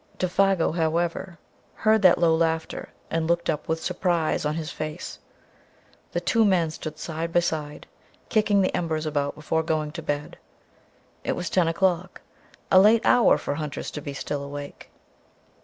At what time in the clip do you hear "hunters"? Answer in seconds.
13.53-13.91